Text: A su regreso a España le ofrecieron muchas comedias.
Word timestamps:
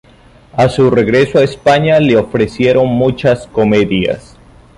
A 0.53 0.67
su 0.67 0.89
regreso 0.89 1.37
a 1.37 1.43
España 1.43 1.99
le 1.99 2.17
ofrecieron 2.17 2.87
muchas 2.87 3.45
comedias. 3.45 4.35